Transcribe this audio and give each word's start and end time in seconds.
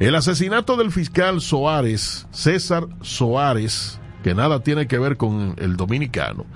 El 0.00 0.14
asesinato 0.14 0.78
del 0.78 0.92
fiscal 0.92 1.42
Soares, 1.42 2.26
César 2.30 2.88
Soares, 3.02 4.00
que 4.24 4.34
nada 4.34 4.60
tiene 4.60 4.86
que 4.86 4.98
ver 4.98 5.18
con 5.18 5.54
el 5.58 5.76
dominicano, 5.76 6.46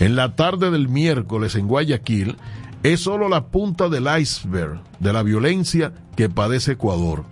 en 0.00 0.16
la 0.16 0.34
tarde 0.34 0.72
del 0.72 0.88
miércoles 0.88 1.54
en 1.54 1.68
Guayaquil, 1.68 2.36
es 2.82 2.98
solo 2.98 3.28
la 3.28 3.46
punta 3.46 3.88
del 3.88 4.08
iceberg 4.20 4.80
de 4.98 5.12
la 5.12 5.22
violencia 5.22 5.92
que 6.16 6.28
padece 6.28 6.72
Ecuador, 6.72 7.22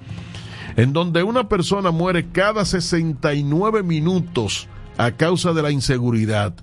en 0.76 0.92
donde 0.92 1.24
una 1.24 1.48
persona 1.48 1.90
muere 1.90 2.28
cada 2.30 2.64
69 2.64 3.82
minutos 3.82 4.68
a 4.96 5.10
causa 5.10 5.54
de 5.54 5.62
la 5.62 5.72
inseguridad, 5.72 6.54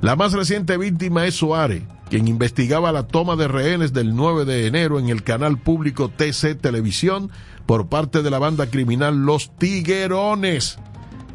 La 0.00 0.16
más 0.16 0.32
reciente 0.32 0.76
víctima 0.76 1.24
es 1.24 1.36
Suárez, 1.36 1.84
quien 2.10 2.26
investigaba 2.26 2.90
la 2.90 3.06
toma 3.06 3.36
de 3.36 3.46
rehenes 3.46 3.92
del 3.92 4.16
9 4.16 4.44
de 4.44 4.66
enero 4.66 4.98
en 4.98 5.08
el 5.08 5.22
canal 5.22 5.58
público 5.58 6.08
TC 6.08 6.56
Televisión 6.60 7.30
por 7.64 7.88
parte 7.88 8.22
de 8.22 8.30
la 8.30 8.40
banda 8.40 8.66
criminal 8.66 9.24
Los 9.24 9.56
Tiguerones 9.56 10.80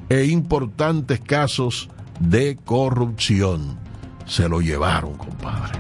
e 0.10 0.26
importantes 0.26 1.20
casos 1.20 1.90
de 2.20 2.58
corrupción. 2.64 3.78
Se 4.26 4.48
lo 4.48 4.62
llevaron, 4.62 5.16
compadre. 5.18 5.80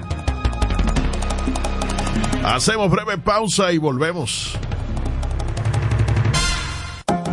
Hacemos 2.43 2.91
breve 2.91 3.17
pausa 3.17 3.71
y 3.71 3.77
volvemos. 3.77 4.57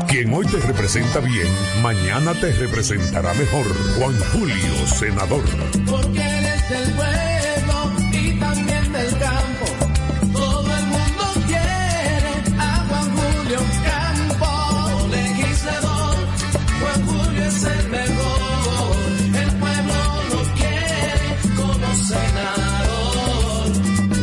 Quien 0.09 0.33
hoy 0.33 0.47
te 0.47 0.59
representa 0.59 1.21
bien, 1.21 1.49
mañana 1.83 2.33
te 2.35 2.53
representará 2.53 3.33
mejor. 3.35 3.67
Juan 3.99 4.19
Julio, 4.33 4.87
senador. 4.87 5.45
Porque 5.89 6.21
eres 6.21 6.69
del 6.69 6.95
pueblo 6.95 7.20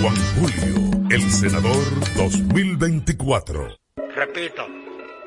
Juan 0.08 0.16
Julio, 0.40 1.08
el 1.10 1.22
senador 1.30 1.84
2024. 2.16 3.68
Repito. 4.16 4.66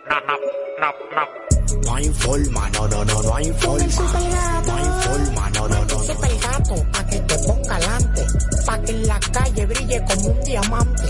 No, 0.08 0.20
no, 0.26 0.38
no, 0.80 0.90
no. 1.14 1.80
No 1.82 1.94
hay 1.94 2.08
forma, 2.08 2.70
no, 2.70 2.88
no, 2.88 3.04
no, 3.04 3.22
no 3.22 3.36
hay 3.36 3.52
forma. 3.52 4.20
No 4.66 4.76
hay 4.76 4.84
forma, 5.02 5.50
no, 5.50 5.68
no, 5.68 5.84
no. 5.84 5.89
Super 6.06 6.30
gato, 6.40 6.74
pa' 6.92 7.06
que 7.06 7.20
te 7.20 7.38
ponga 7.38 7.76
alante, 7.76 8.26
pa' 8.66 8.78
que 8.82 8.92
en 8.92 9.06
la 9.06 9.18
calle 9.20 9.66
brille 9.66 10.04
como 10.06 10.26
un 10.28 10.40
diamante. 10.40 11.02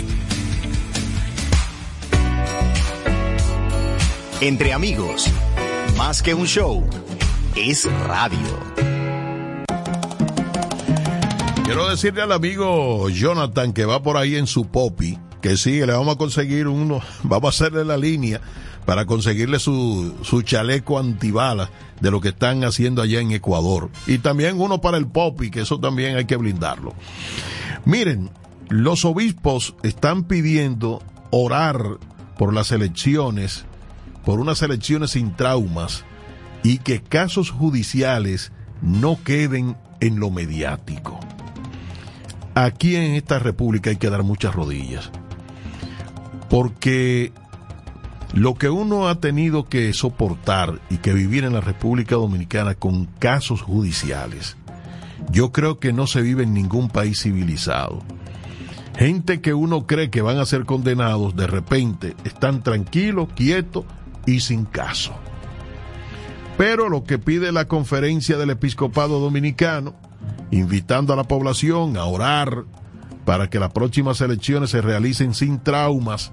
Entre 4.41 4.73
amigos, 4.73 5.27
más 5.97 6.21
que 6.21 6.33
un 6.33 6.45
show, 6.45 6.87
es 7.55 7.85
radio. 8.07 8.37
Quiero 11.65 11.89
decirle 11.89 12.21
al 12.21 12.31
amigo 12.31 13.09
Jonathan 13.09 13.73
que 13.73 13.85
va 13.85 14.01
por 14.01 14.17
ahí 14.17 14.35
en 14.35 14.47
su 14.47 14.67
popi, 14.67 15.17
que 15.41 15.57
sí, 15.57 15.79
le 15.79 15.93
vamos 15.93 16.15
a 16.15 16.17
conseguir 16.17 16.67
uno, 16.67 17.01
vamos 17.23 17.45
a 17.45 17.49
hacerle 17.49 17.83
la 17.83 17.97
línea 17.97 18.41
para 18.87 19.05
conseguirle 19.05 19.59
su, 19.59 20.15
su 20.23 20.43
chaleco 20.43 20.97
antibala 20.97 21.69
de 21.99 22.09
lo 22.09 22.21
que 22.21 22.29
están 22.29 22.63
haciendo 22.63 23.01
allá 23.01 23.19
en 23.19 23.33
Ecuador. 23.33 23.89
Y 24.07 24.19
también 24.19 24.61
uno 24.61 24.79
para 24.79 24.97
el 24.97 25.07
Popi, 25.07 25.51
que 25.51 25.59
eso 25.59 25.77
también 25.77 26.15
hay 26.15 26.23
que 26.23 26.37
blindarlo. 26.37 26.93
Miren, 27.83 28.29
los 28.69 29.03
obispos 29.03 29.75
están 29.83 30.23
pidiendo 30.23 31.03
orar 31.31 31.97
por 32.37 32.53
las 32.53 32.71
elecciones, 32.71 33.65
por 34.23 34.39
unas 34.39 34.61
elecciones 34.61 35.11
sin 35.11 35.35
traumas 35.35 36.05
y 36.63 36.77
que 36.77 37.01
casos 37.01 37.51
judiciales 37.51 38.53
no 38.81 39.21
queden 39.21 39.75
en 39.99 40.21
lo 40.21 40.29
mediático. 40.29 41.19
Aquí 42.55 42.95
en 42.95 43.15
esta 43.15 43.37
república 43.37 43.89
hay 43.89 43.97
que 43.97 44.09
dar 44.09 44.23
muchas 44.23 44.55
rodillas. 44.55 45.11
Porque 46.49 47.33
lo 48.33 48.55
que 48.55 48.69
uno 48.69 49.07
ha 49.07 49.19
tenido 49.19 49.65
que 49.65 49.93
soportar 49.93 50.79
y 50.89 50.97
que 50.97 51.13
vivir 51.13 51.43
en 51.43 51.53
la 51.53 51.61
República 51.61 52.15
Dominicana 52.15 52.75
con 52.75 53.05
casos 53.05 53.61
judiciales, 53.61 54.57
yo 55.31 55.51
creo 55.51 55.79
que 55.79 55.93
no 55.93 56.07
se 56.07 56.21
vive 56.21 56.43
en 56.43 56.53
ningún 56.53 56.89
país 56.89 57.21
civilizado. 57.21 58.01
Gente 58.97 59.41
que 59.41 59.53
uno 59.53 59.85
cree 59.85 60.09
que 60.09 60.21
van 60.21 60.39
a 60.39 60.45
ser 60.45 60.65
condenados, 60.65 61.35
de 61.35 61.47
repente 61.47 62.15
están 62.23 62.63
tranquilos, 62.63 63.29
quietos 63.35 63.85
y 64.25 64.39
sin 64.39 64.65
caso. 64.65 65.13
Pero 66.57 66.89
lo 66.89 67.03
que 67.03 67.19
pide 67.19 67.51
la 67.51 67.67
conferencia 67.67 68.37
del 68.37 68.49
episcopado 68.49 69.19
dominicano, 69.19 69.95
invitando 70.49 71.13
a 71.13 71.15
la 71.15 71.25
población 71.25 71.97
a 71.97 72.05
orar 72.05 72.65
para 73.25 73.49
que 73.49 73.59
las 73.59 73.71
próximas 73.71 74.19
elecciones 74.21 74.71
se 74.71 74.81
realicen 74.81 75.33
sin 75.33 75.59
traumas 75.59 76.31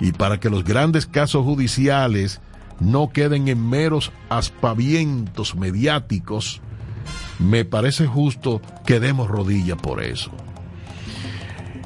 y 0.00 0.12
para 0.12 0.38
que 0.40 0.50
los 0.50 0.64
grandes 0.64 1.06
casos 1.06 1.44
judiciales 1.44 2.40
no 2.80 3.10
queden 3.10 3.48
en 3.48 3.68
meros 3.68 4.12
aspavientos 4.28 5.56
mediáticos, 5.56 6.60
me 7.38 7.64
parece 7.64 8.06
justo 8.06 8.60
que 8.86 9.00
demos 9.00 9.28
rodilla 9.28 9.76
por 9.76 10.02
eso. 10.02 10.30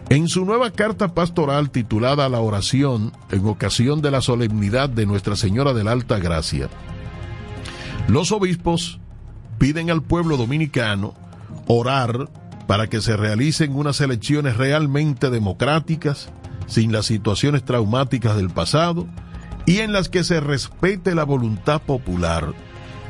En 0.09 0.29
su 0.29 0.45
nueva 0.45 0.71
carta 0.71 1.15
pastoral 1.15 1.71
titulada 1.71 2.29
La 2.29 2.41
oración 2.41 3.13
en 3.31 3.47
ocasión 3.47 4.03
de 4.03 4.11
la 4.11 4.21
solemnidad 4.21 4.91
de 4.91 5.07
Nuestra 5.07 5.37
Señora 5.37 5.73
de 5.73 5.85
la 5.85 5.93
Alta 5.93 6.19
Gracia, 6.19 6.69
los 8.09 8.31
obispos 8.33 9.01
piden 9.59 9.91
al 9.91 10.03
pueblo 10.03 10.37
dominicano 10.37 11.15
orar 11.67 12.29
para 12.67 12.89
que 12.89 13.01
se 13.01 13.17
realicen 13.17 13.75
unas 13.75 14.01
elecciones 14.01 14.57
realmente 14.57 15.31
democráticas, 15.31 16.29
sin 16.73 16.91
las 16.91 17.07
situaciones 17.07 17.65
traumáticas 17.65 18.35
del 18.37 18.49
pasado, 18.49 19.07
y 19.67 19.79
en 19.79 19.93
las 19.93 20.09
que 20.09 20.25
se 20.25 20.41
respete 20.41 21.15
la 21.15 21.25
voluntad 21.25 21.83
popular 21.83 22.55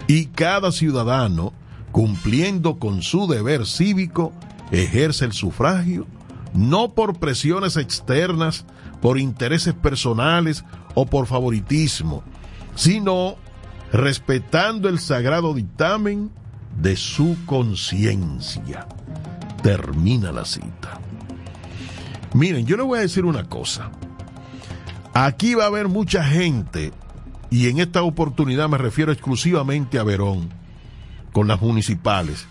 y 0.09 0.26
cada 0.26 0.73
ciudadano, 0.73 1.53
cumpliendo 1.93 2.79
con 2.79 3.03
su 3.03 3.29
deber 3.29 3.67
cívico, 3.67 4.32
ejerce 4.73 5.25
el 5.25 5.32
sufragio, 5.32 6.06
no 6.53 6.93
por 6.93 7.19
presiones 7.19 7.76
externas, 7.76 8.67
por 9.00 9.19
intereses 9.19 9.75
personales 9.75 10.65
o 10.94 11.06
por 11.06 11.26
favoritismo, 11.26 12.25
sino 12.75 13.37
respetando 13.93 14.88
el 14.88 14.99
sagrado 14.99 15.55
dictamen 15.55 16.31
de 16.76 16.97
su 16.97 17.37
conciencia. 17.47 18.88
Termina 19.62 20.32
la 20.32 20.44
cita. 20.44 21.00
Miren, 22.34 22.67
yo 22.67 22.76
le 22.76 22.82
voy 22.82 22.99
a 22.99 23.02
decir 23.02 23.25
una 23.25 23.44
cosa. 23.44 23.90
Aquí 25.14 25.55
va 25.55 25.64
a 25.64 25.67
haber 25.67 25.88
mucha 25.88 26.25
gente, 26.25 26.93
y 27.50 27.69
en 27.69 27.81
esta 27.81 28.02
oportunidad 28.02 28.69
me 28.69 28.79
refiero 28.79 29.12
exclusivamente 29.12 29.99
a 29.99 30.05
Verón, 30.05 30.49
con 31.32 31.49
las 31.49 31.61
municipales. 31.61 32.46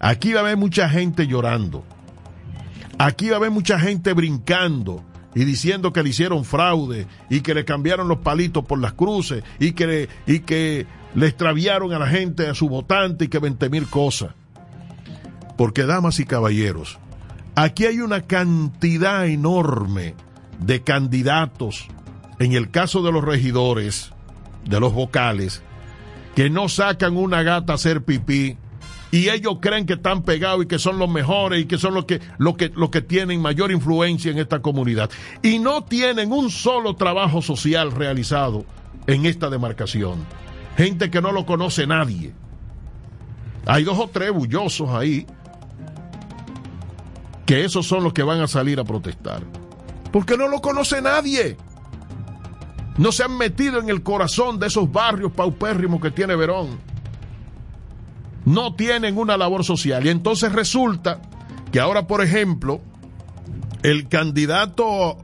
Aquí 0.00 0.32
va 0.32 0.40
a 0.40 0.42
haber 0.42 0.56
mucha 0.56 0.88
gente 0.88 1.26
llorando. 1.26 1.84
Aquí 2.98 3.28
va 3.28 3.36
a 3.36 3.38
haber 3.38 3.50
mucha 3.50 3.78
gente 3.80 4.12
brincando 4.12 5.02
y 5.34 5.44
diciendo 5.44 5.92
que 5.92 6.02
le 6.02 6.10
hicieron 6.10 6.44
fraude 6.44 7.06
y 7.30 7.40
que 7.40 7.54
le 7.54 7.64
cambiaron 7.64 8.08
los 8.08 8.18
palitos 8.18 8.64
por 8.64 8.78
las 8.78 8.92
cruces 8.92 9.42
y 9.58 9.72
que 9.72 10.08
y 10.26 10.40
que 10.40 10.86
le 11.14 11.26
extraviaron 11.26 11.92
a 11.92 11.98
la 11.98 12.06
gente, 12.06 12.48
a 12.48 12.54
su 12.54 12.68
votante 12.68 13.24
y 13.24 13.28
que 13.28 13.38
20 13.38 13.70
mil 13.70 13.88
cosas. 13.88 14.32
Porque, 15.56 15.84
damas 15.84 16.18
y 16.18 16.24
caballeros, 16.24 16.98
aquí 17.54 17.86
hay 17.86 18.00
una 18.00 18.22
cantidad 18.22 19.26
enorme 19.26 20.14
de 20.58 20.82
candidatos, 20.82 21.88
en 22.38 22.52
el 22.52 22.70
caso 22.70 23.02
de 23.02 23.12
los 23.12 23.24
regidores, 23.24 24.12
de 24.64 24.80
los 24.80 24.92
vocales, 24.92 25.62
que 26.34 26.50
no 26.50 26.68
sacan 26.68 27.16
una 27.16 27.42
gata 27.42 27.72
a 27.72 27.76
hacer 27.76 28.04
pipí 28.04 28.56
y 29.12 29.28
ellos 29.28 29.58
creen 29.60 29.84
que 29.84 29.92
están 29.92 30.22
pegados 30.22 30.64
y 30.64 30.66
que 30.66 30.78
son 30.78 30.98
los 30.98 31.08
mejores 31.08 31.60
y 31.60 31.66
que 31.66 31.76
son 31.76 31.92
los 31.92 32.06
que, 32.06 32.18
que, 32.18 32.72
que 32.90 33.02
tienen 33.02 33.42
mayor 33.42 33.70
influencia 33.70 34.30
en 34.30 34.38
esta 34.38 34.60
comunidad. 34.60 35.10
Y 35.42 35.58
no 35.58 35.84
tienen 35.84 36.32
un 36.32 36.50
solo 36.50 36.96
trabajo 36.96 37.42
social 37.42 37.92
realizado 37.92 38.64
en 39.06 39.26
esta 39.26 39.50
demarcación. 39.50 40.24
Gente 40.78 41.10
que 41.10 41.20
no 41.20 41.30
lo 41.30 41.44
conoce 41.44 41.86
nadie. 41.86 42.32
Hay 43.66 43.84
dos 43.84 43.98
o 43.98 44.08
tres 44.08 44.32
bullosos 44.32 44.88
ahí 44.88 45.26
que 47.46 47.64
esos 47.64 47.86
son 47.86 48.04
los 48.04 48.12
que 48.12 48.22
van 48.22 48.40
a 48.40 48.48
salir 48.48 48.78
a 48.80 48.84
protestar. 48.84 49.42
Porque 50.12 50.36
no 50.36 50.48
lo 50.48 50.60
conoce 50.60 51.00
nadie. 51.02 51.56
No 52.98 53.12
se 53.12 53.24
han 53.24 53.36
metido 53.38 53.80
en 53.80 53.88
el 53.88 54.02
corazón 54.02 54.58
de 54.58 54.66
esos 54.66 54.90
barrios 54.92 55.32
paupérrimos 55.32 56.00
que 56.00 56.10
tiene 56.10 56.36
Verón 56.36 56.92
no 58.44 58.74
tienen 58.74 59.18
una 59.18 59.36
labor 59.36 59.64
social. 59.64 60.06
Y 60.06 60.10
entonces 60.10 60.52
resulta 60.52 61.20
que 61.70 61.80
ahora, 61.80 62.06
por 62.06 62.22
ejemplo, 62.22 62.80
el 63.82 64.08
candidato 64.08 65.18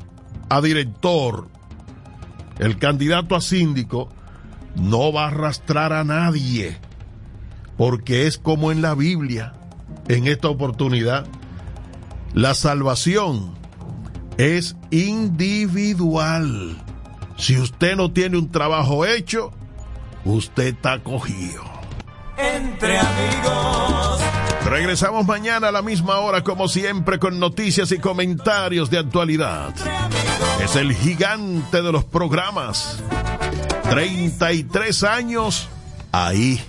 a 0.48 0.60
director, 0.60 1.48
el 2.58 2.78
candidato 2.78 3.34
a 3.34 3.40
síndico, 3.40 4.08
no 4.76 5.12
va 5.12 5.24
a 5.24 5.28
arrastrar 5.28 5.92
a 5.92 6.04
nadie, 6.04 6.78
porque 7.76 8.26
es 8.26 8.38
como 8.38 8.70
en 8.70 8.82
la 8.82 8.94
Biblia, 8.94 9.54
en 10.08 10.26
esta 10.26 10.48
oportunidad, 10.48 11.26
la 12.34 12.54
salvación 12.54 13.54
es 14.36 14.76
individual. 14.90 16.76
Si 17.36 17.56
usted 17.58 17.96
no 17.96 18.12
tiene 18.12 18.38
un 18.38 18.50
trabajo 18.50 19.04
hecho, 19.04 19.52
usted 20.24 20.74
está 20.74 20.98
cogido 21.00 21.78
entre 22.38 22.98
amigos. 22.98 24.20
Regresamos 24.64 25.26
mañana 25.26 25.68
a 25.68 25.72
la 25.72 25.82
misma 25.82 26.18
hora, 26.18 26.44
como 26.44 26.68
siempre, 26.68 27.18
con 27.18 27.38
noticias 27.38 27.90
y 27.92 27.98
comentarios 27.98 28.90
de 28.90 28.98
actualidad. 28.98 29.74
Es 30.62 30.76
el 30.76 30.94
gigante 30.94 31.82
de 31.82 31.92
los 31.92 32.04
programas. 32.04 33.02
33 33.90 35.02
años 35.04 35.68
ahí. 36.12 36.62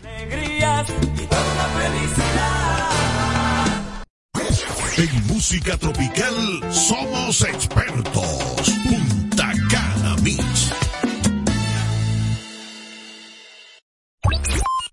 En 4.99 5.27
música 5.27 5.77
tropical 5.77 6.59
somos 6.73 7.41
expertos. 7.43 8.69
Punta 8.83 9.53
Cana 9.71 10.17
Mix. 10.21 10.73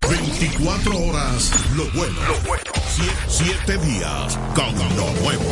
24 0.09 0.97
horas, 0.97 1.51
lo 1.75 1.83
bueno. 1.91 2.15
Lo 2.25 2.39
bueno. 2.47 2.71
Siete, 3.27 3.77
días 3.79 4.39
con 4.55 4.73
lo 4.95 5.11
nuevo. 5.19 5.43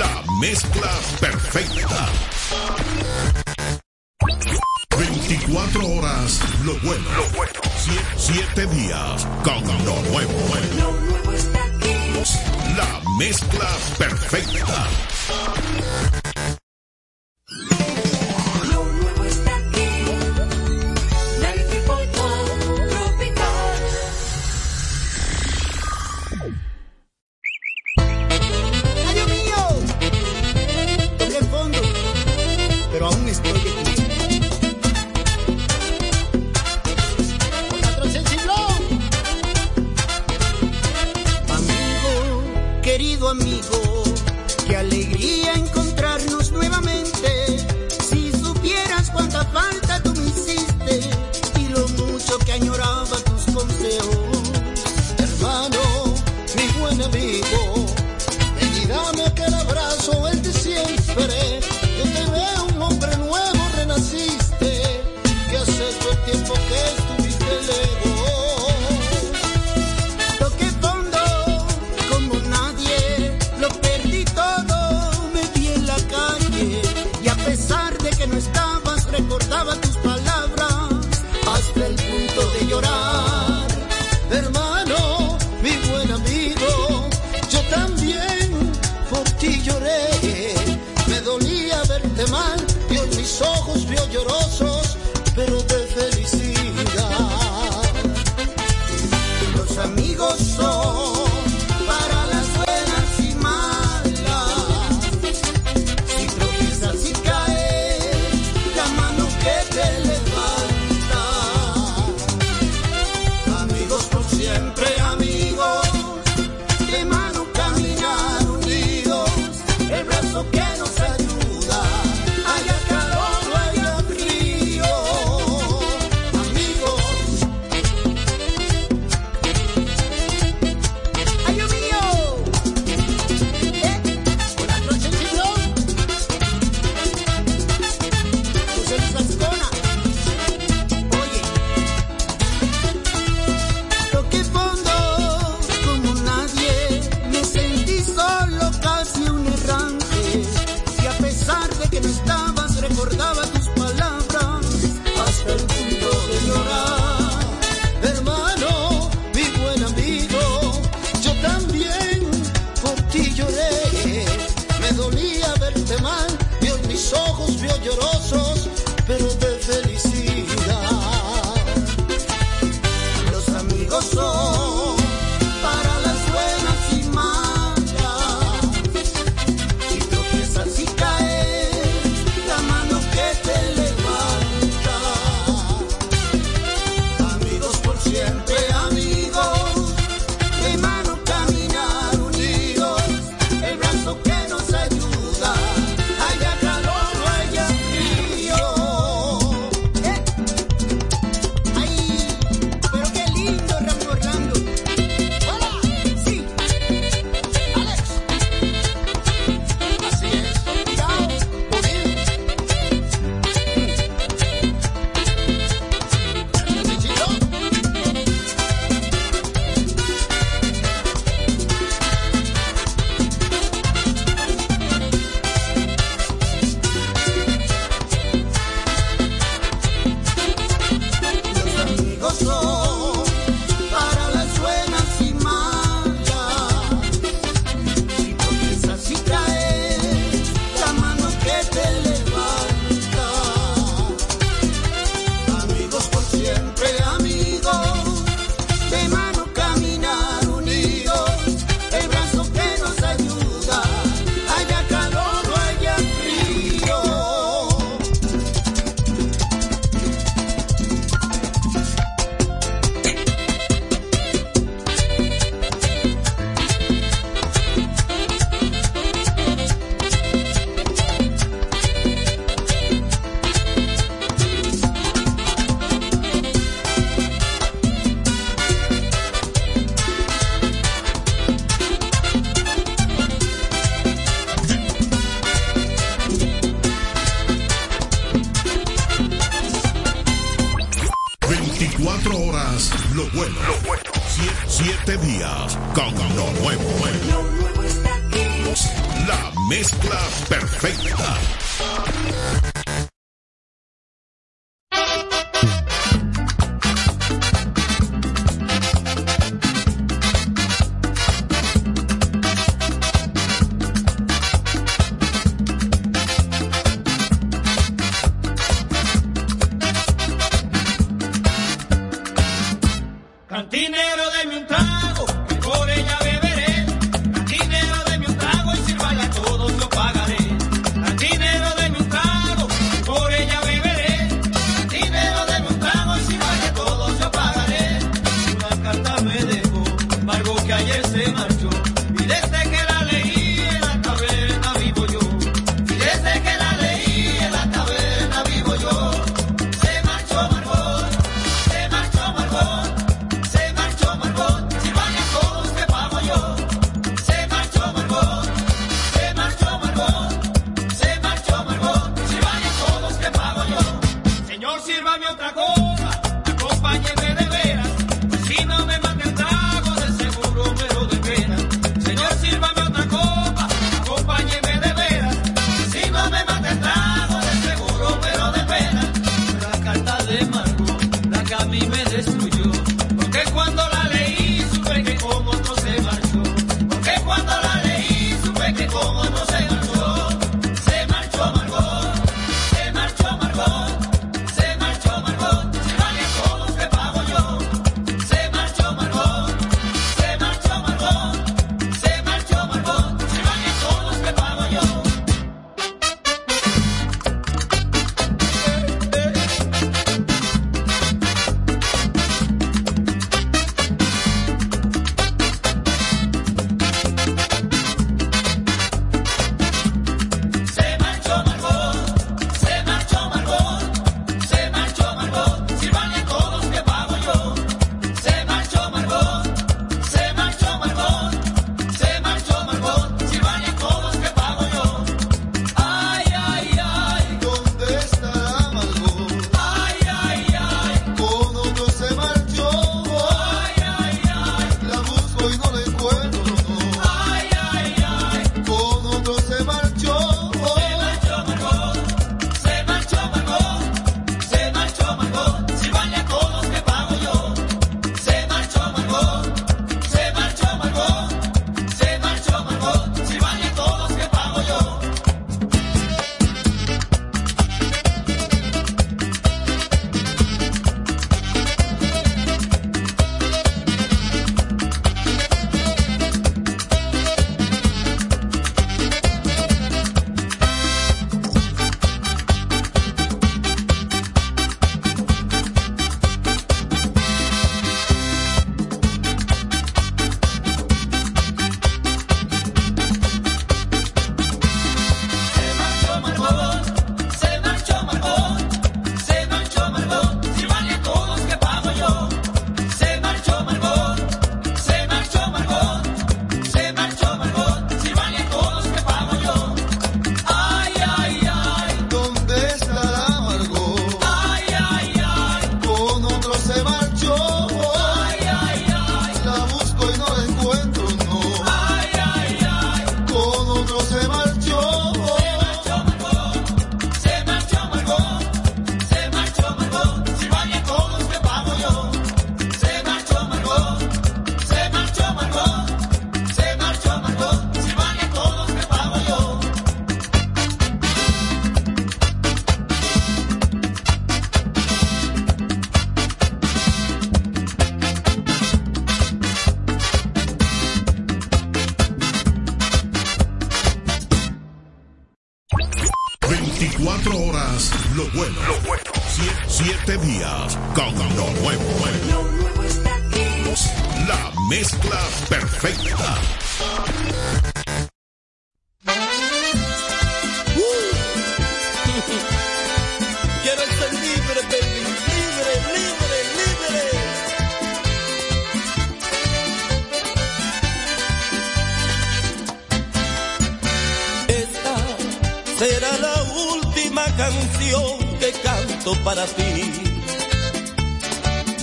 La 0.00 0.24
mezcla 0.40 0.90
perfecta. 1.20 2.08
24 4.98 5.86
horas, 5.86 6.40
lo 6.64 6.74
bueno. 6.80 7.04
Lo 7.16 7.36
bueno. 7.36 7.60
Siete, 8.16 8.66
días 8.66 9.24
con 9.44 9.62
lo 9.84 10.02
nuevo. 10.10 10.32
La 10.76 11.37
mezcla 13.18 13.68
perfecta. 13.98 16.27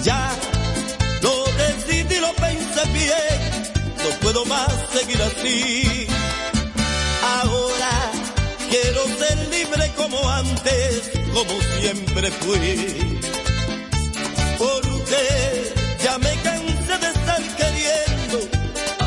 ya 0.05 0.29
lo 1.23 1.33
decidí, 1.63 2.19
lo 2.19 2.31
pensé 2.35 2.83
bien, 2.93 3.39
no 4.03 4.09
puedo 4.21 4.45
más 4.45 4.71
seguir 4.93 5.19
así. 5.29 6.07
Ahora 7.39 7.93
quiero 8.69 9.01
ser 9.19 9.37
libre 9.49 9.91
como 9.97 10.29
antes, 10.29 11.11
como 11.33 11.53
siempre 11.79 12.31
fui. 12.41 13.19
Porque 14.59 15.23
ya 16.03 16.17
me 16.19 16.33
cansé 16.47 16.95
de 17.03 17.09
estar 17.17 17.41
queriendo 17.61 18.37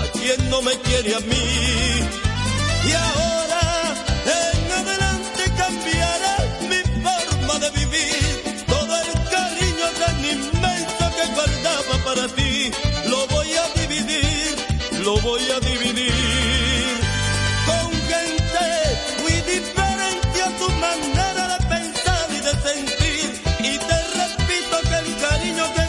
a 0.00 0.02
quien 0.18 0.50
no 0.50 0.62
me 0.62 0.74
quiere 0.80 1.14
a 1.14 1.20
mí. 1.20 1.46
Y 2.88 2.92
ahora 2.92 3.66
en 4.40 4.72
adelante 4.80 5.42
cambiaré 5.62 6.36
mi 6.70 6.80
forma 7.04 7.54
de 7.60 7.70
vivir 7.78 8.27
guardaba 11.58 12.04
para 12.04 12.28
ti, 12.28 12.70
lo 13.06 13.26
voy 13.28 13.48
a 13.54 13.80
dividir, 13.80 14.56
lo 15.04 15.16
voy 15.20 15.42
a 15.50 15.60
dividir. 15.60 16.12
Con 17.66 17.92
gente 18.12 18.66
muy 19.22 19.32
diferente 19.54 20.42
a 20.42 20.50
tu 20.58 20.70
manera 20.72 21.58
de 21.58 21.66
pensar 21.66 22.26
y 22.30 22.40
de 22.40 22.52
sentir. 22.68 23.42
Y 23.60 23.78
te 23.78 23.98
repito 24.20 24.80
que 24.88 24.96
el 24.98 25.16
cariño 25.16 25.64
que 25.74 25.87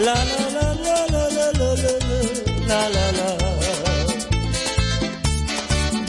la 0.00 0.14
la 0.14 0.46
la 0.54 0.96
la 1.12 1.24
la 1.28 1.36
la 1.60 1.70
la 2.68 2.80
la 2.96 3.04
la 3.18 3.28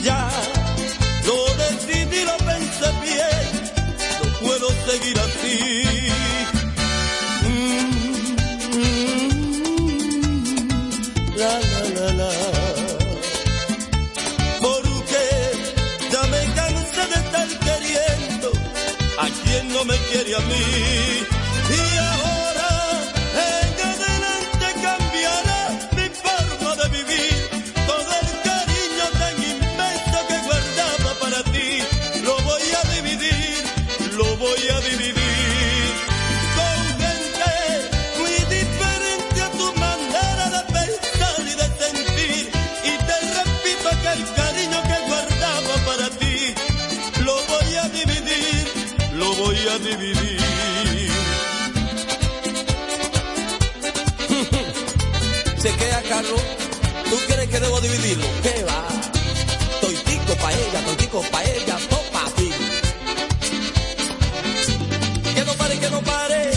Ya 0.06 0.22
lo 1.26 1.36
decidí, 1.62 2.20
lo 2.30 2.36
pensé 2.48 2.88
bien, 3.04 3.44
no 4.18 4.26
puedo 4.40 4.68
seguir 4.86 5.16
así. 5.26 5.56
Mm, 7.48 7.92
la 11.40 11.52
la 11.72 11.82
la 11.96 12.08
la 12.20 12.30
Porque 14.64 15.24
ya 16.12 16.22
me 16.32 16.42
cansé 16.58 17.02
de 17.12 17.18
estar 17.24 17.48
queriendo 17.66 18.48
a 19.18 19.26
quien 19.42 19.64
no 19.74 19.80
me 19.84 19.96
quiere 20.08 20.32
a 20.34 20.40
mí. 20.50 20.91
voy 49.44 49.56
a 49.74 49.78
dividir. 49.78 50.40
Chequea, 55.62 56.02
Carlos, 56.08 56.42
¿tú 57.10 57.16
crees 57.28 57.48
que 57.48 57.60
debo 57.60 57.80
dividirlo? 57.80 58.26
¿Qué 58.42 58.64
va? 58.64 58.80
Toitico 59.80 60.34
pa' 60.42 60.52
ella, 60.52 60.80
toitico 60.86 61.22
pa' 61.32 61.44
ella, 61.44 61.76
topa 61.90 62.26
a 62.26 62.30
ti. 62.36 62.50
Que 65.34 65.44
no 65.44 65.52
pare, 65.54 65.78
que 65.78 65.90
no 65.90 66.00
pare. 66.02 66.51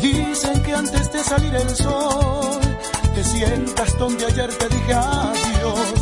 dicen 0.00 0.62
que 0.62 0.72
antes 0.74 1.12
de 1.12 1.22
salir 1.22 1.54
el 1.54 1.76
sol 1.76 2.60
te 3.14 3.24
sientas 3.24 3.98
donde 3.98 4.24
ayer 4.26 4.50
te 4.54 4.68
dije 4.68 4.94
adiós. 4.94 5.94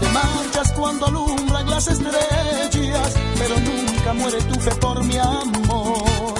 Te 0.00 0.08
marchas 0.08 0.72
cuando 0.72 1.06
alumbran 1.06 1.68
las 1.70 1.86
estrellas, 1.88 3.14
pero 3.38 3.54
nunca 3.60 4.12
muere 4.14 4.38
tu 4.42 4.60
fe 4.60 4.74
por 4.76 5.04
mi 5.04 5.16
amor. 5.18 6.34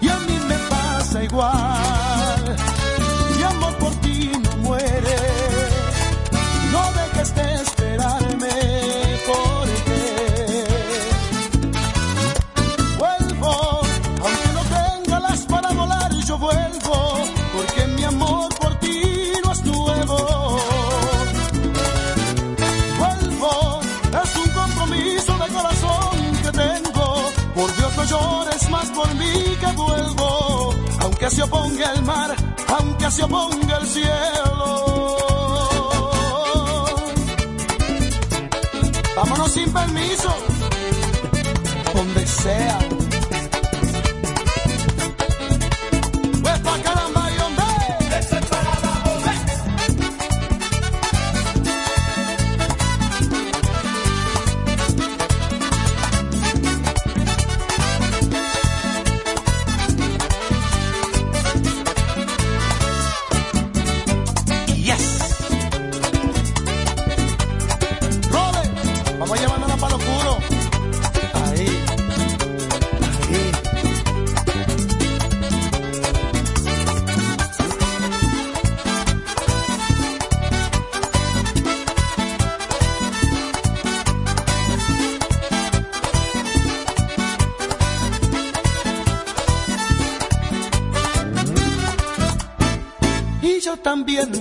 Y 0.00 0.08
a 0.08 0.16
mí 0.18 0.38
me 0.48 0.58
pasa 0.68 1.24
igual 1.24 1.69
aunque 31.30 31.36
se 31.36 31.42
oponga 31.42 31.92
el 31.92 32.02
mar, 32.02 32.34
aunque 32.78 33.10
se 33.10 33.22
oponga 33.22 33.76
el 33.78 33.86
cielo. 33.86 35.16
Vámonos 39.14 39.52
sin 39.52 39.72
permiso, 39.72 40.34
donde 41.94 42.26
sea. 42.26 42.99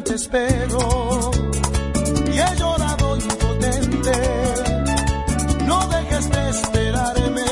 al 0.10 0.16
espejo 0.16 1.32
y 2.34 2.40
he 2.40 2.56
llorado 2.58 3.16
impotente. 3.16 4.12
No 5.66 5.88
dejes 5.88 6.30
de 6.30 6.50
esperarme 6.50 7.46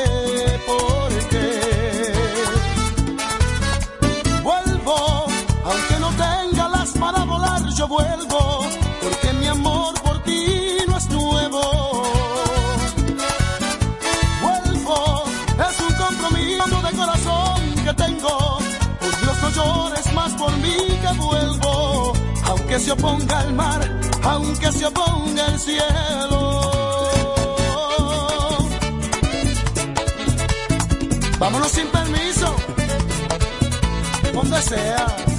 porque 0.65 2.13
vuelvo, 4.43 5.28
aunque 5.65 6.00
no 6.00 6.10
tenga 6.10 6.70
las 6.70 6.91
para 6.91 7.24
volar, 7.26 7.62
yo 7.76 7.88
vuelvo 7.88 8.16
aunque 22.78 22.86
se 22.86 22.92
oponga 22.92 23.42
el 23.42 23.54
mar, 23.54 24.00
aunque 24.24 24.72
se 24.72 24.86
oponga 24.86 25.46
el 25.48 25.60
cielo. 25.60 26.62
Vámonos 31.40 31.72
sin 31.72 31.88
permiso, 31.88 32.56
donde 34.32 34.62
sea. 34.62 35.37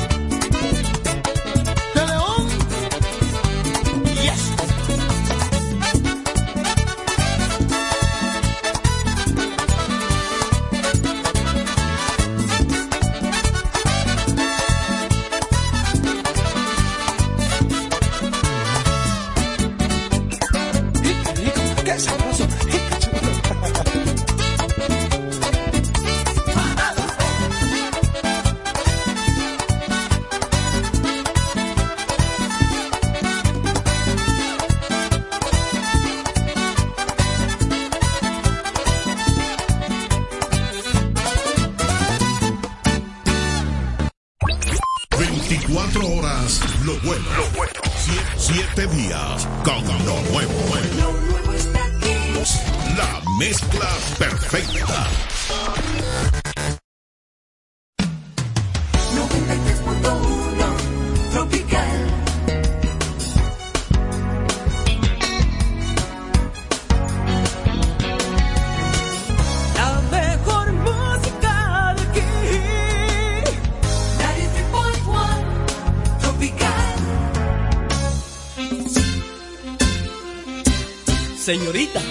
Señorita, 81.48 82.02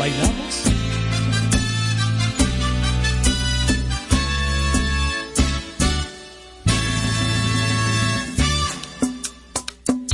¿bailamos? 0.00 0.64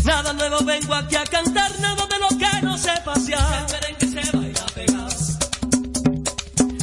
Nada 0.04 0.34
nuevo 0.34 0.62
vengo 0.66 0.94
aquí 0.94 1.16
a 1.16 1.24
cantar, 1.24 1.80
nada 1.80 2.06
de 2.06 2.18
lo 2.18 2.28
que 2.28 2.66
no 2.66 2.76
sé 2.76 2.92
pasear. 3.02 3.66
que 3.98 4.06
se 4.06 4.36
baila 4.36 4.66
pegas. 4.74 5.38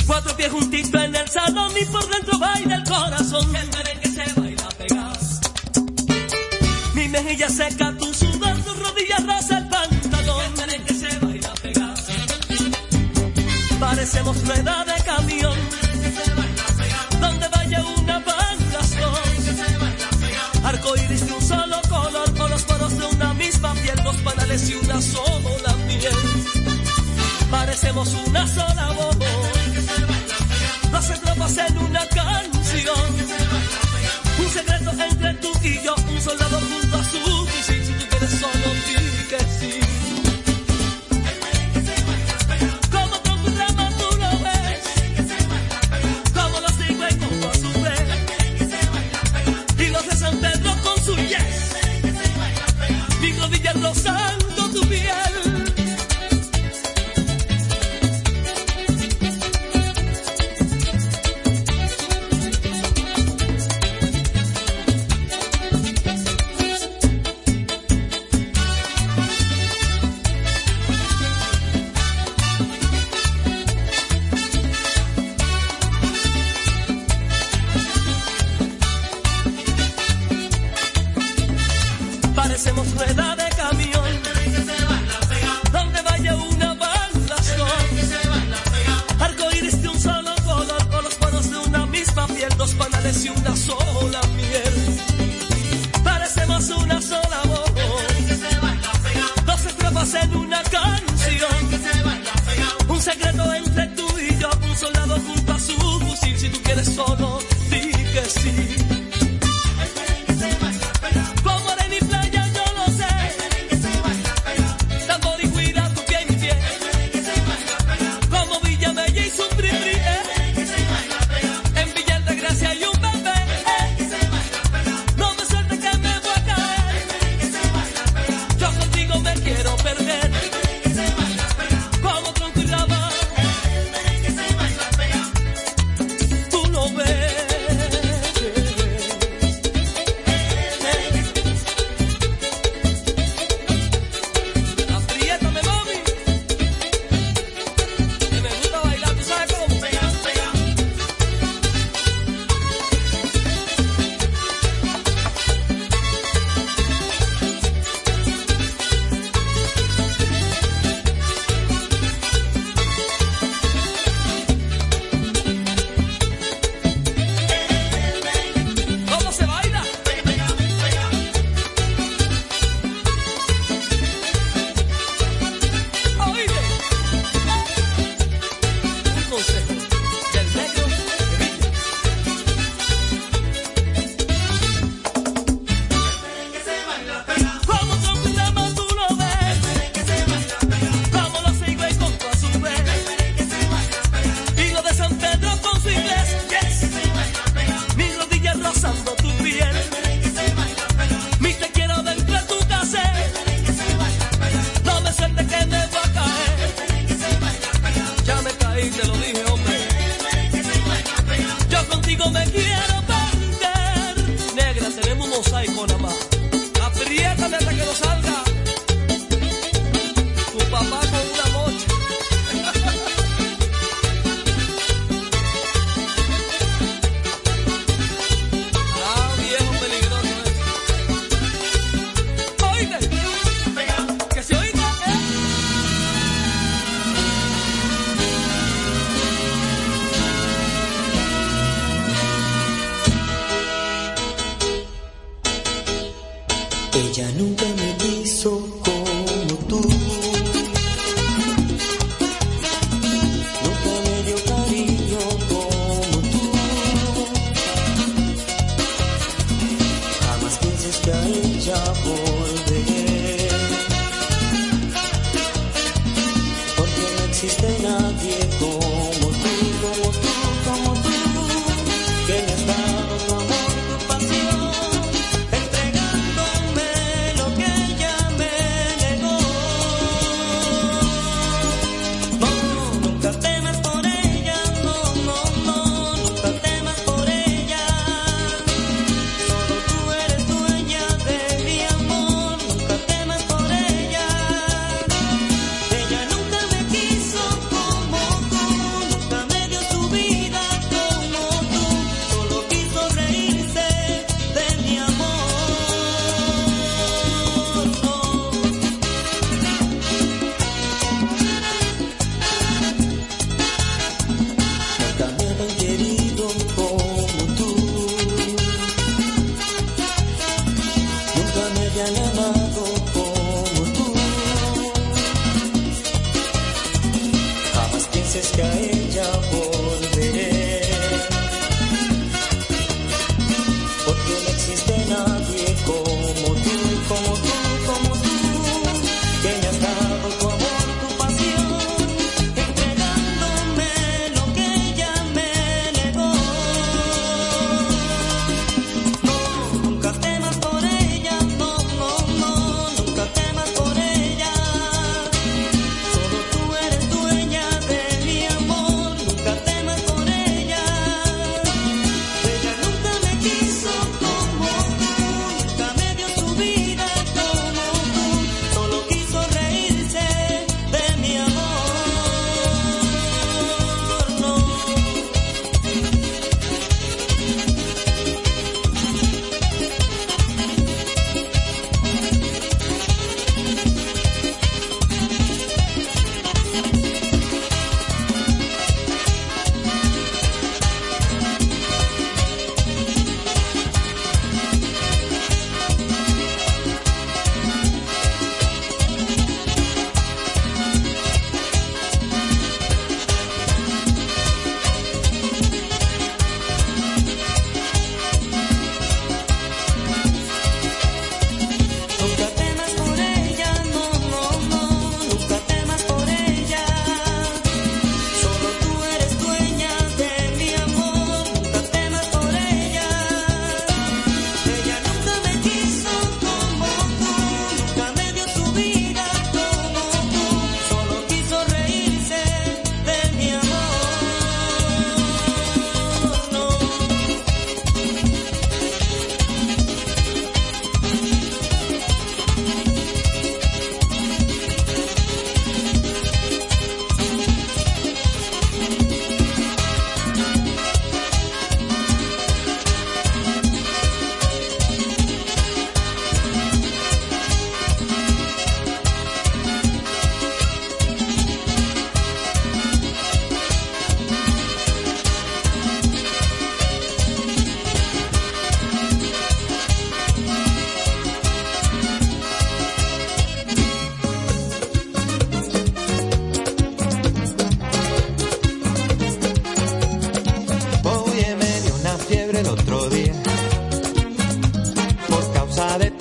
Cuatro 0.08 0.36
pies 0.36 0.52
juntitos 0.52 1.00
en 1.00 1.16
el 1.16 1.30
salón 1.30 1.72
y 1.80 1.86
por 1.86 2.10
dentro 2.10 2.40
baila 2.40 2.74
el 2.74 2.84
corazón. 2.86 3.56
El 3.56 4.00
que 4.00 4.10
se 4.10 4.34
baila 4.34 4.68
pegas. 4.80 5.42
Mi 6.96 7.08
mejilla 7.08 7.50
seca, 7.50 7.92
tu 8.98 9.04
sudor, 9.04 9.06
tu 9.06 9.06
rodilla 9.06 9.18
rosa 9.34 9.58
el 9.58 9.68
pantalón. 9.68 10.70
El 10.70 10.84
que 10.84 10.94
se 10.94 11.20
baila 11.20 11.54
pegas. 11.62 12.06
Parecemos 13.80 14.48
rueda 14.48 14.86
de 14.86 15.04
camión. 15.04 15.60
Donde 17.20 17.48
vaya 17.50 17.84
una 17.84 18.20
banda 18.20 18.80
Arco 20.64 20.96
iris 20.98 21.26
de 21.26 21.34
un 21.34 21.42
solo 21.42 21.82
color 21.90 22.42
o 22.42 22.48
los 22.50 22.64
poros 22.64 22.98
de 22.98 23.06
una 23.06 23.34
misma 23.34 23.74
piel, 23.74 24.04
dos 24.04 24.18
panales 24.18 24.70
y 24.70 24.76
una 24.76 25.02
sola 25.02 25.76
miel. 25.88 26.14
Parecemos 27.50 28.14
una 28.28 28.48
sola 28.48 28.92
voz, 28.92 29.18
dos 30.92 31.10
estrofas 31.10 31.58
en 31.58 31.78
una 31.78 32.06
canción. 32.08 33.16
Un 34.40 34.50
secreto 34.50 34.92
entre 34.92 35.34
tú 35.36 35.52
y 35.64 35.82
yo, 35.84 35.96
un 35.96 36.22
soldado 36.22 36.60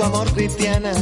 amor 0.07 0.33
cristiana. 0.33 0.93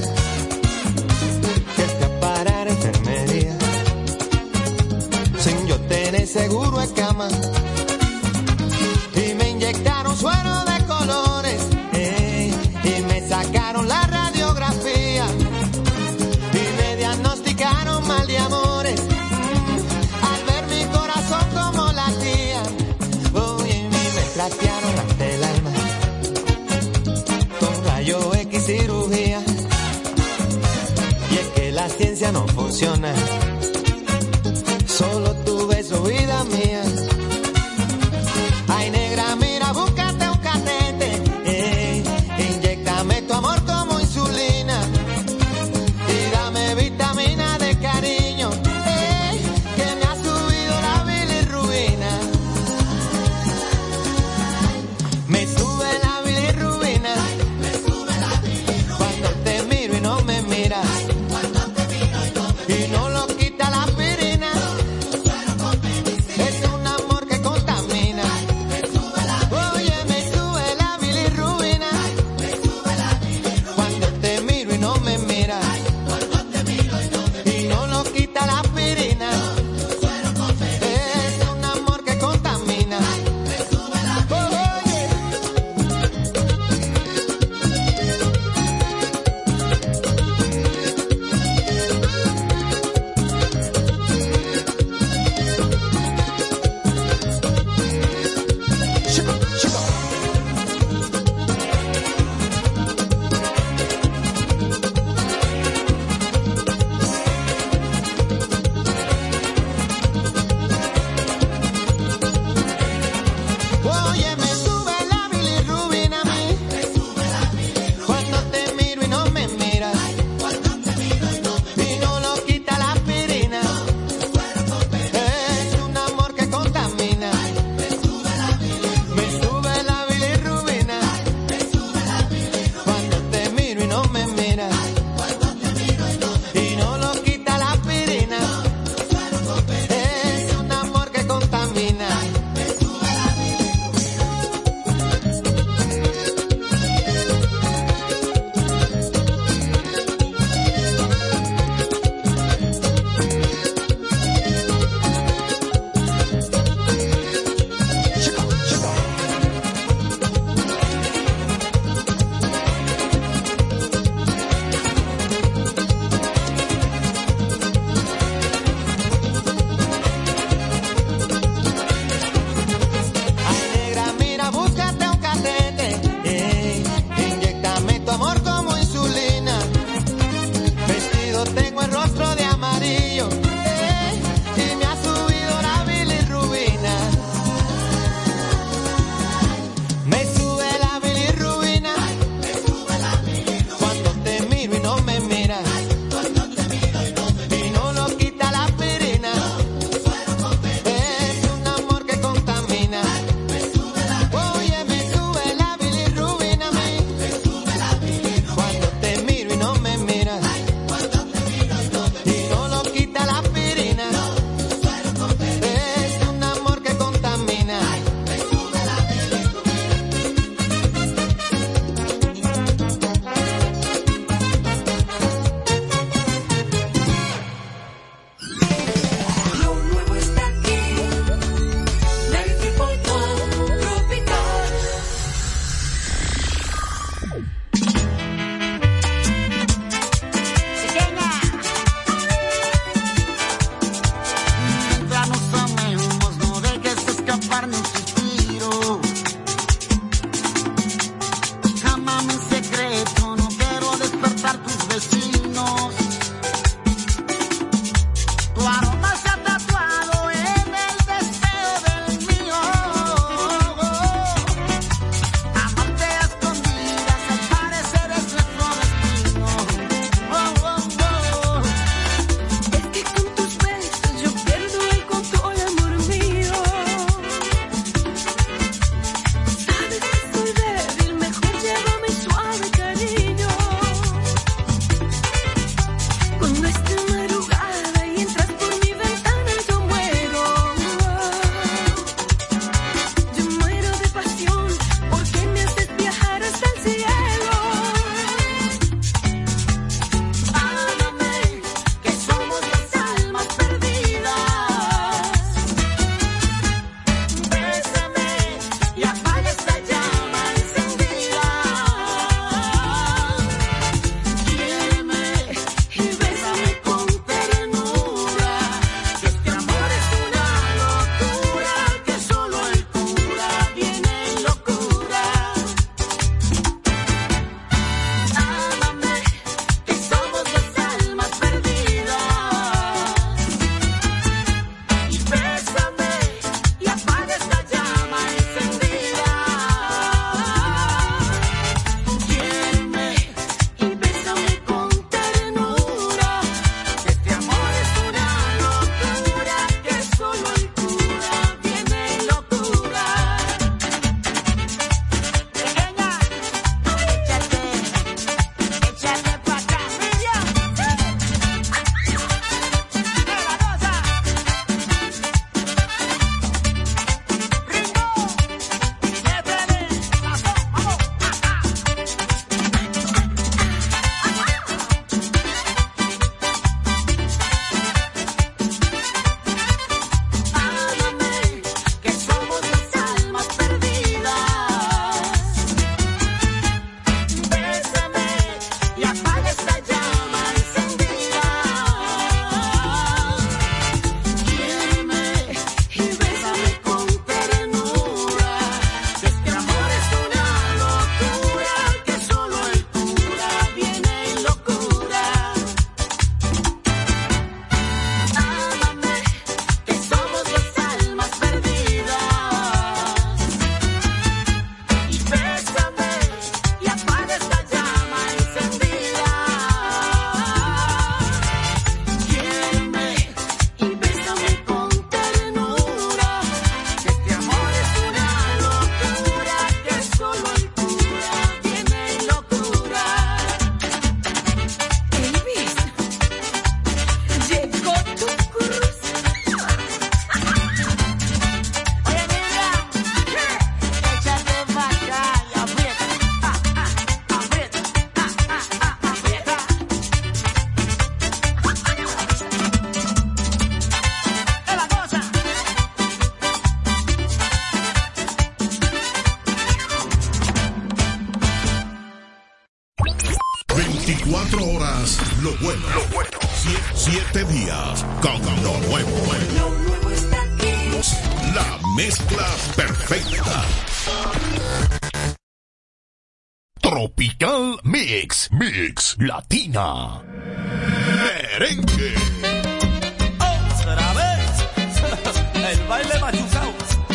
Ciencia 32.24 32.32
no 32.32 32.46
funciona 32.48 33.43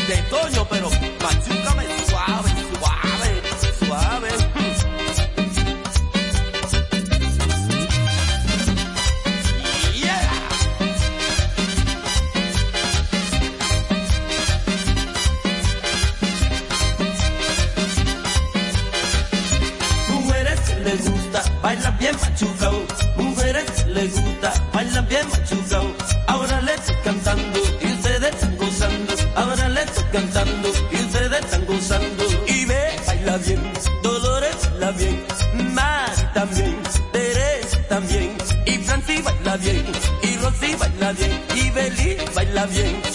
de 0.10 0.18
Toño, 0.24 0.66
pero 0.68 0.90
Maxi 1.22 1.54
cabezón. 1.64 1.99
Bien. 42.70 43.09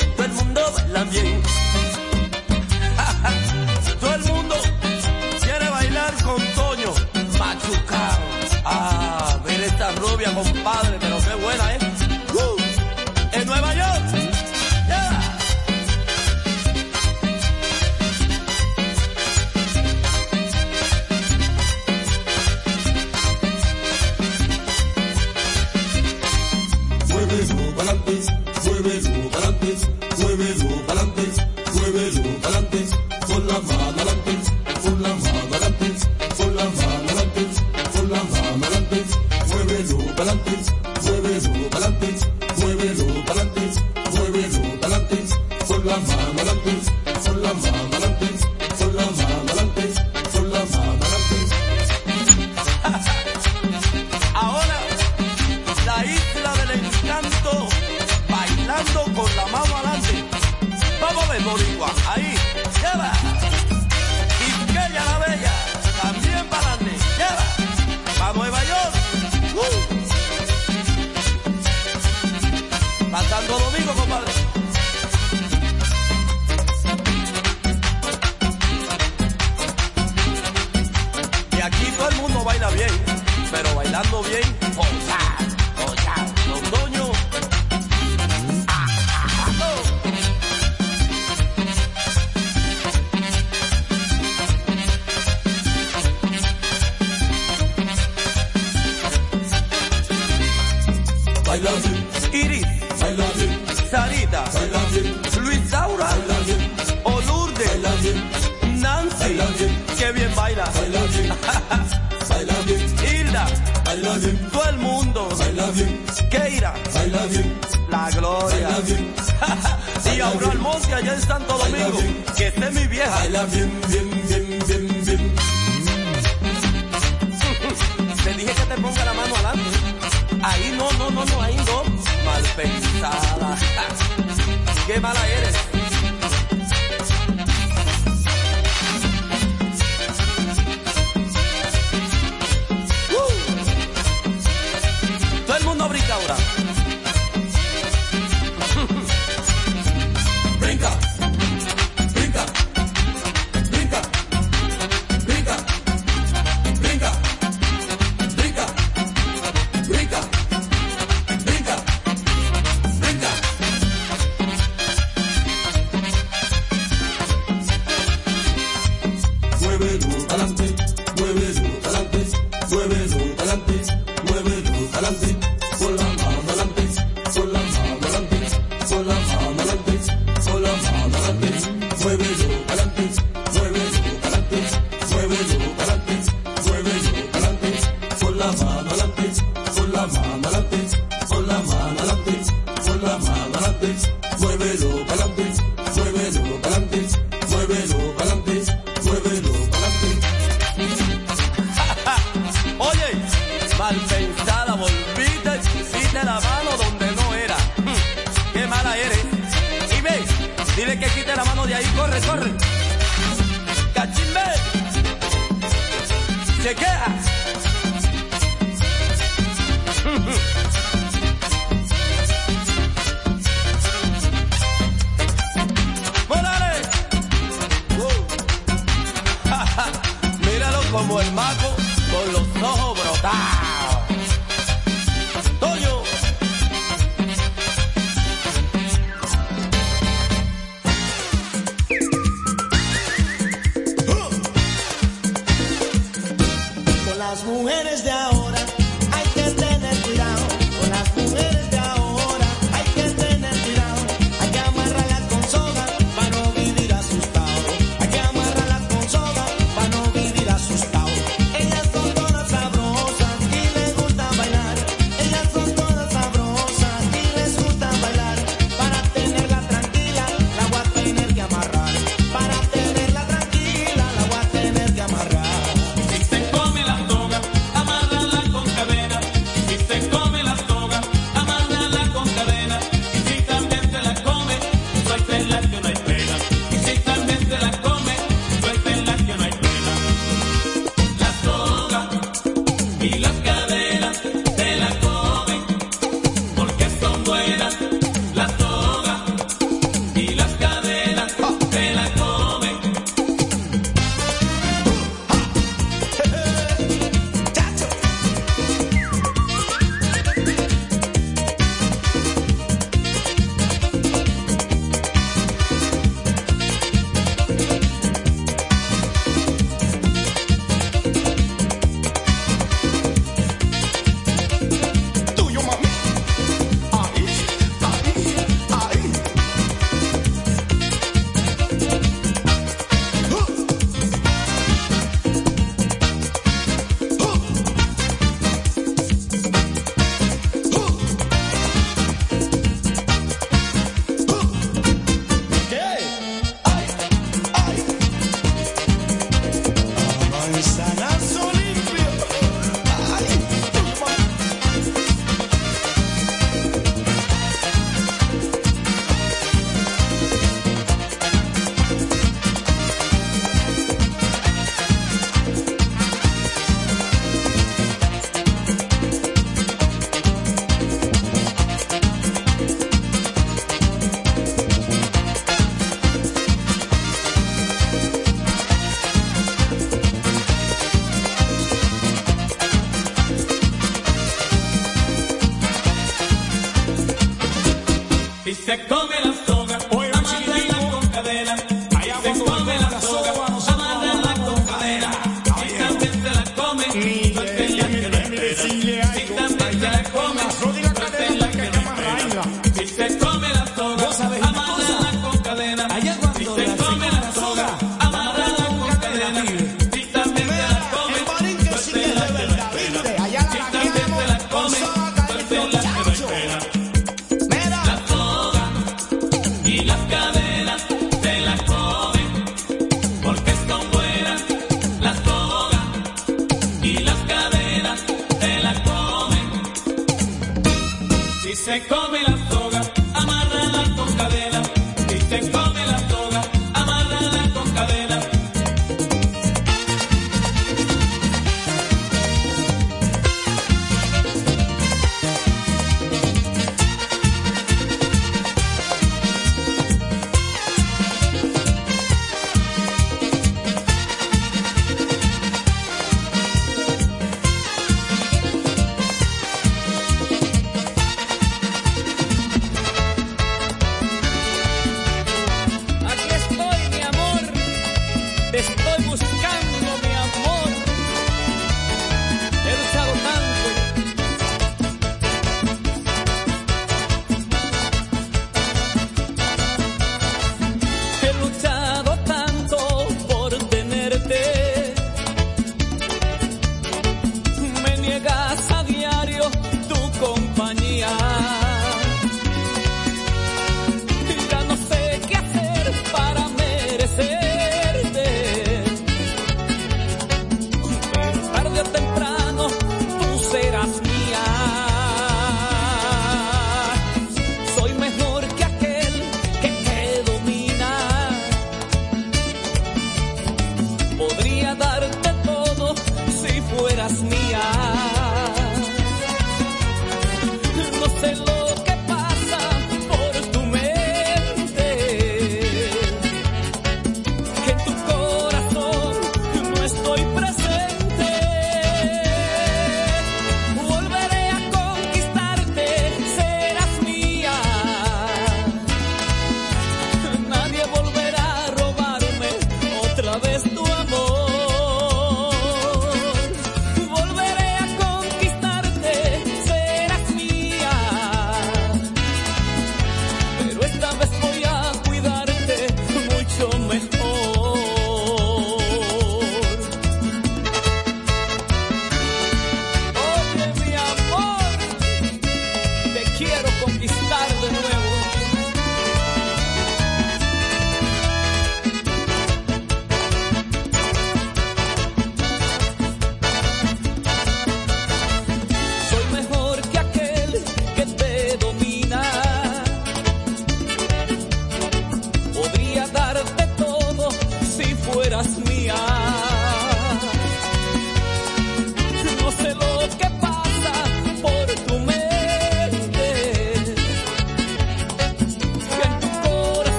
Llegué 216.64 216.86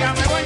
Dígame, 0.00 0.39